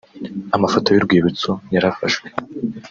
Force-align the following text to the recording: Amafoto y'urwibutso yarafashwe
Amafoto 0.55 0.87
y'urwibutso 0.91 1.51
yarafashwe 1.73 2.27